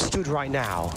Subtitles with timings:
[0.00, 0.90] Stood right now,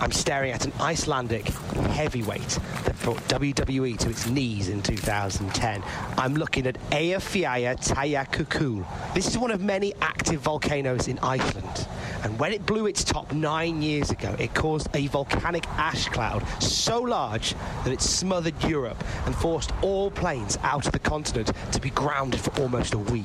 [0.00, 5.82] I'm staring at an Icelandic heavyweight that brought WWE to its knees in 2010.
[6.16, 9.14] I'm looking at Eyjafjallajökull.
[9.14, 11.88] This is one of many active volcanoes in Iceland.
[12.22, 16.46] And when it blew its top nine years ago, it caused a volcanic ash cloud
[16.62, 21.80] so large that it smothered Europe and forced all planes out of the continent to
[21.80, 23.24] be grounded for almost a week.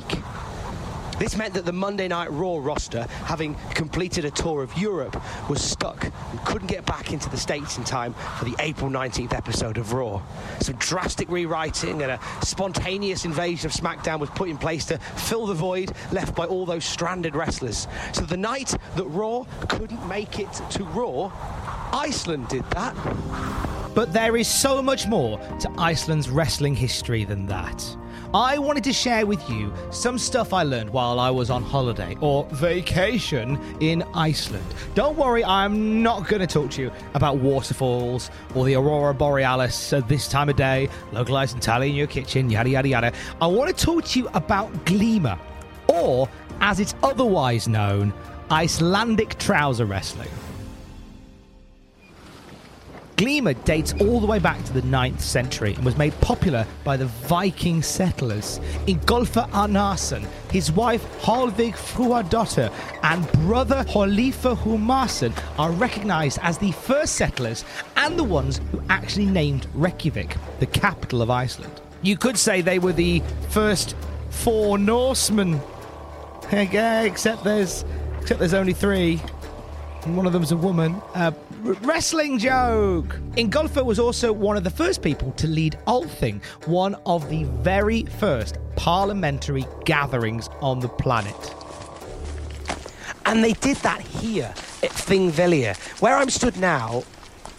[1.17, 5.63] This meant that the Monday Night Raw roster, having completed a tour of Europe, was
[5.63, 9.77] stuck and couldn't get back into the States in time for the April 19th episode
[9.77, 10.21] of Raw.
[10.59, 15.45] Some drastic rewriting and a spontaneous invasion of SmackDown was put in place to fill
[15.45, 17.87] the void left by all those stranded wrestlers.
[18.11, 21.31] So the night that Raw couldn't make it to Raw,
[21.93, 23.74] Iceland did that.
[23.95, 27.97] But there is so much more to Iceland's wrestling history than that.
[28.33, 32.17] I wanted to share with you some stuff I learned while I was on holiday
[32.19, 34.65] or vacation in Iceland.
[34.95, 39.93] Don't worry, I'm not going to talk to you about waterfalls or the aurora borealis
[39.93, 43.13] at this time of day, localized entirely in your kitchen, yada yada yada.
[43.39, 45.39] I want to talk to you about Glima,
[45.87, 46.27] or
[46.59, 48.13] as it's otherwise known,
[48.51, 50.29] Icelandic trouser wrestling.
[53.17, 56.97] Glima dates all the way back to the 9th century and was made popular by
[56.97, 58.59] the Viking settlers.
[58.87, 62.73] Ingolfur Arnarson, his wife Hallveig Fróðadóttir,
[63.03, 67.63] and brother Holifa Humason are recognized as the first settlers
[67.95, 71.81] and the ones who actually named Reykjavik, the capital of Iceland.
[72.01, 73.95] You could say they were the first
[74.29, 75.61] four Norsemen.
[76.53, 77.83] Okay, except there's
[78.21, 79.19] except there's only three.
[80.03, 81.01] And one of them's a woman.
[81.15, 81.31] Uh,
[81.65, 83.19] wrestling joke!
[83.37, 88.03] Ingolfur was also one of the first people to lead Althing, one of the very
[88.03, 91.55] first parliamentary gatherings on the planet.
[93.25, 95.75] And they did that here at Thingvellir.
[96.01, 97.03] Where I'm stood now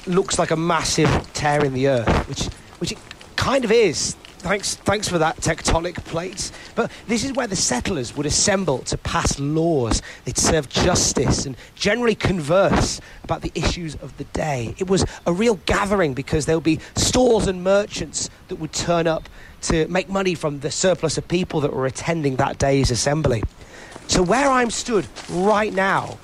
[0.06, 2.45] looks like a massive tear in the earth, which
[2.78, 2.99] which it
[3.34, 4.15] kind of is.
[4.47, 6.53] Thanks, thanks for that tectonic plates.
[6.77, 10.03] But this is where the settlers would assemble to pass laws.
[10.25, 14.73] They'd serve justice and generally converse about the issues of the day.
[14.79, 19.09] It was a real gathering because there would be stores and merchants that would turn
[19.09, 19.29] up
[19.62, 23.43] to make money from the surplus of people that were attending that day's assembly.
[24.07, 26.21] So where I'm stood right now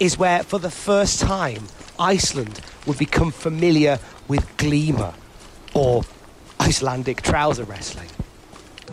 [0.00, 1.68] is where, for the first time,
[2.00, 5.14] Iceland would become familiar with Glima,
[5.72, 6.02] or
[6.70, 8.08] Icelandic trouser wrestling.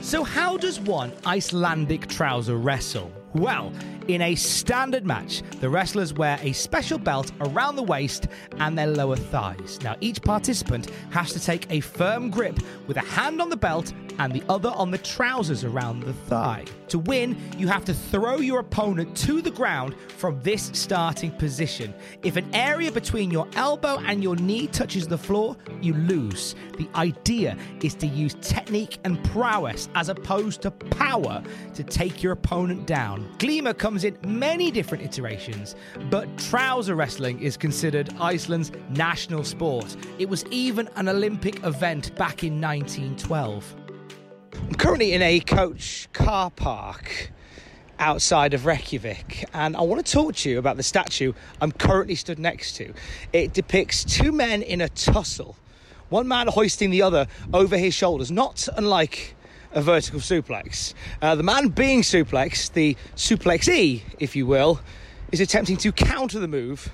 [0.01, 3.11] So, how does one Icelandic trouser wrestle?
[3.35, 3.71] Well,
[4.07, 8.87] in a standard match, the wrestlers wear a special belt around the waist and their
[8.87, 9.79] lower thighs.
[9.83, 12.57] Now, each participant has to take a firm grip
[12.87, 16.65] with a hand on the belt and the other on the trousers around the thigh.
[16.89, 21.93] To win, you have to throw your opponent to the ground from this starting position.
[22.23, 26.55] If an area between your elbow and your knee touches the floor, you lose.
[26.77, 32.33] The idea is to use technique and prowess as opposed to power to take your
[32.33, 33.27] opponent down.
[33.37, 35.75] Glima comes in many different iterations,
[36.09, 39.95] but trouser wrestling is considered Iceland's national sport.
[40.19, 43.75] It was even an Olympic event back in 1912.
[44.67, 47.31] I'm currently in a coach car park
[47.99, 51.31] outside of Reykjavik, and I want to talk to you about the statue
[51.61, 52.93] I'm currently stood next to.
[53.31, 55.55] It depicts two men in a tussle,
[56.09, 59.35] one man hoisting the other over his shoulders, not unlike
[59.71, 60.93] a vertical suplex.
[61.21, 64.81] Uh, the man being suplexed, the suplexee, if you will,
[65.31, 66.91] is attempting to counter the move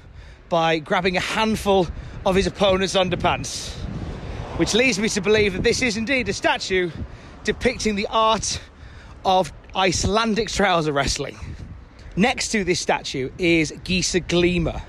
[0.47, 1.87] by grabbing a handful
[2.23, 3.73] of his opponent's underpants,
[4.57, 6.91] which leads me to believe that this is indeed a statue
[7.43, 8.61] depicting the art
[9.25, 11.37] of Icelandic trouser wrestling.
[12.15, 14.81] Next to this statue is Gisa Glima,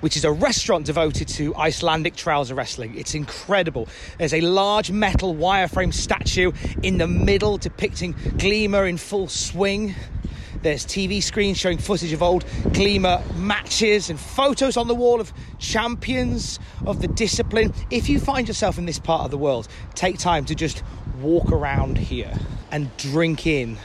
[0.00, 2.96] which is a restaurant devoted to Icelandic trouser wrestling.
[2.96, 3.88] It's incredible.
[4.18, 9.94] There's a large metal wireframe statue in the middle depicting Glima in full swing.
[10.62, 12.44] There's TV screens showing footage of old
[12.74, 17.72] Glima matches and photos on the wall of champions of the discipline.
[17.90, 20.82] If you find yourself in this part of the world, take time to just
[21.20, 22.32] walk around here
[22.70, 23.78] and drink in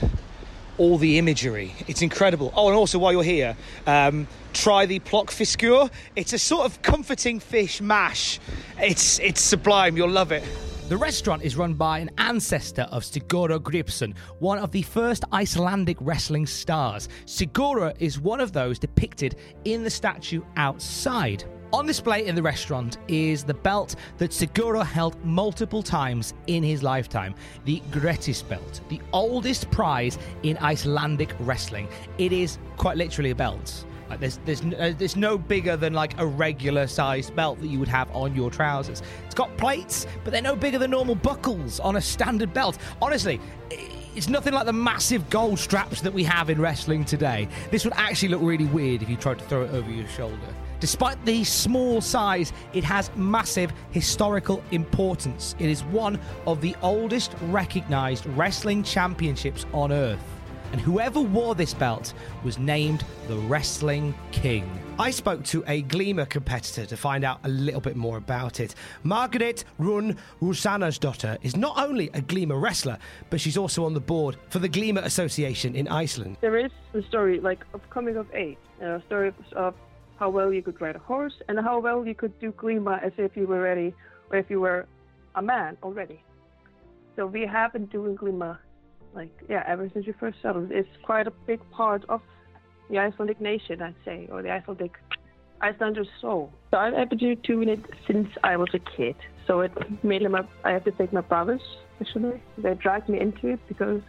[0.78, 1.74] all the imagery.
[1.88, 2.52] It's incredible.
[2.56, 3.56] Oh, and also while you're here,
[3.86, 5.92] um, try the Plock plokkfiskur.
[6.16, 8.40] It's a sort of comforting fish mash.
[8.80, 9.96] It's it's sublime.
[9.96, 10.44] You'll love it.
[10.90, 15.96] The restaurant is run by an ancestor of Sigurður Greipsson, one of the first Icelandic
[16.02, 17.08] wrestling stars.
[17.26, 21.46] Sigurður is one of those depicted in the statue outside.
[21.74, 26.84] On display in the restaurant is the belt that Sigurður held multiple times in his
[26.84, 27.34] lifetime,
[27.64, 31.88] the Grettis belt, the oldest prize in Icelandic wrestling.
[32.18, 33.86] It is quite literally a belt.
[34.10, 37.80] Like there's there's uh, there's no bigger than like a regular sized belt that you
[37.80, 39.02] would have on your trousers.
[39.26, 42.78] It's got plates, but they're no bigger than normal buckles on a standard belt.
[43.02, 43.40] Honestly,
[44.16, 47.48] it's nothing like the massive gold straps that we have in wrestling today.
[47.72, 50.36] This would actually look really weird if you tried to throw it over your shoulder.
[50.80, 55.56] Despite the small size, it has massive historical importance.
[55.60, 60.20] It is one of the oldest recognized wrestling championships on earth
[60.72, 62.14] and whoever wore this belt
[62.44, 64.70] was named the Wrestling King.
[65.02, 68.76] I spoke to a Glima competitor to find out a little bit more about it.
[69.02, 73.00] Margaret Run Rusana's daughter is not only a Glima wrestler,
[73.32, 76.38] but she's also on the board for the Glima Association in Iceland.
[76.40, 79.74] There is a story like of coming of age, a story of
[80.20, 83.14] how well you could ride a horse and how well you could do Glima as
[83.18, 83.96] if you were ready
[84.30, 84.86] or if you were
[85.34, 86.24] a man already.
[87.16, 88.60] So we have been doing Glima
[89.16, 92.22] like yeah, ever since we first settled, it's quite a big part of
[92.92, 94.98] the Icelandic nation, I'd say, or the Icelandic
[95.62, 96.52] Icelandic soul.
[96.72, 99.16] So I've been doing it since I was a kid.
[99.48, 99.72] So it
[100.04, 101.62] mainly my I have to thank my brothers
[102.00, 102.42] actually.
[102.58, 104.02] They dragged me into it because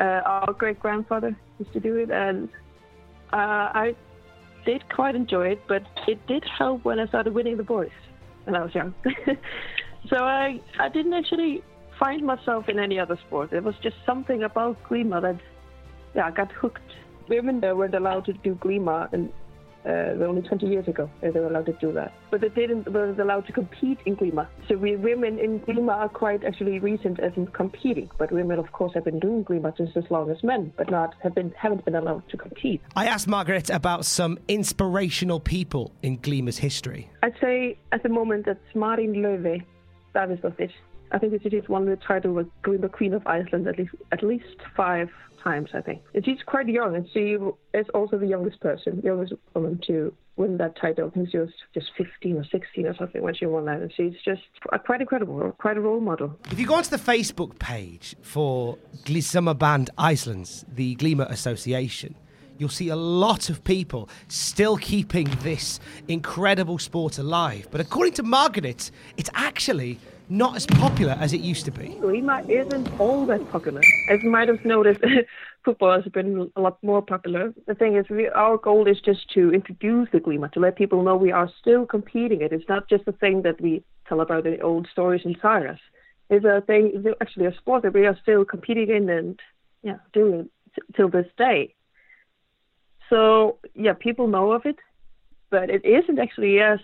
[0.00, 2.48] uh, our great grandfather used to do it, and
[3.32, 3.96] uh, I
[4.64, 5.60] did quite enjoy it.
[5.68, 7.90] But it did help when I started winning the boys
[8.44, 8.94] when I was young.
[10.08, 11.62] so I I didn't actually
[11.98, 13.52] find myself in any other sport.
[13.52, 15.38] It was just something about Glima that,
[16.16, 16.80] yeah, I got hooked.
[17.28, 19.32] Women weren't allowed to do Glima, and
[19.84, 22.12] uh, only 20 years ago they were allowed to do that.
[22.30, 24.46] But they didn't weren't allowed to compete in Glima.
[24.68, 28.10] So we women in Glima are quite actually recent as in competing.
[28.18, 31.14] But women, of course, have been doing Glima just as long as men, but not
[31.22, 32.80] have been haven't been allowed to compete.
[32.96, 37.10] I asked Margaret about some inspirational people in Glima's history.
[37.22, 39.64] I'd say at the moment that's Marin Laufey,
[40.14, 40.70] Davidsdottir.
[41.12, 44.56] I think she's won the title with the Queen of Iceland at least at least
[44.76, 45.10] five
[45.42, 45.70] times.
[45.74, 47.36] I think and she's quite young, and she
[47.74, 51.08] is also the youngest person, youngest woman to win that title.
[51.08, 53.92] I think she was just 15 or 16 or something when she won that, and
[53.94, 54.42] she's just
[54.84, 56.38] quite incredible, quite a role model.
[56.50, 58.78] If you go onto the Facebook page for
[59.58, 62.14] Band Iceland's, the Glima Association,
[62.58, 67.68] you'll see a lot of people still keeping this incredible sport alive.
[67.70, 71.96] But according to Margaret, it's actually not as popular as it used to be.
[72.00, 73.82] Glima isn't all that popular.
[74.08, 75.00] As you might have noticed,
[75.64, 77.52] football has been a lot more popular.
[77.66, 81.02] The thing is, we, our goal is just to introduce the Glima, to let people
[81.02, 82.52] know we are still competing it.
[82.52, 85.78] It's not just a thing that we tell about the old stories and sagas.
[86.30, 89.40] It's a thing, it's actually a sport that we are still competing in and
[89.82, 91.74] yeah, doing t- till this day.
[93.10, 94.78] So yeah, people know of it,
[95.50, 96.78] but it isn't actually as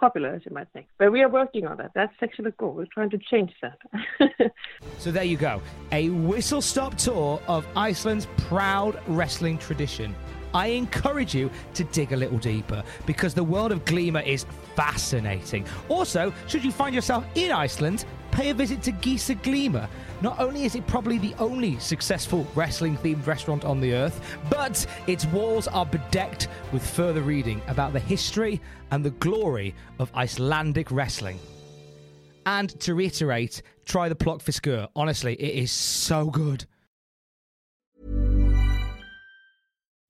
[0.00, 0.86] popular as you might think.
[0.98, 1.92] But we are working on that.
[1.94, 2.72] That's actually the goal.
[2.72, 4.52] We're trying to change that.
[4.98, 5.60] so there you go.
[5.92, 10.14] A whistle stop tour of Iceland's proud wrestling tradition.
[10.52, 15.64] I encourage you to dig a little deeper because the world of Glima is fascinating.
[15.88, 19.88] Also, should you find yourself in Iceland, pay a visit to Gisa Glima.
[20.20, 24.20] Not only is it probably the only successful wrestling themed restaurant on the earth,
[24.50, 28.60] but its walls are bedecked with further reading about the history
[28.90, 31.38] and the glory of Icelandic wrestling.
[32.46, 34.88] And to reiterate, try the Plokkfiskur.
[34.96, 36.64] Honestly, it is so good.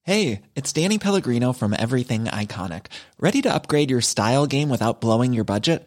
[0.02, 2.86] Hey, it's Danny Pellegrino from Everything Iconic.
[3.18, 5.86] Ready to upgrade your style game without blowing your budget?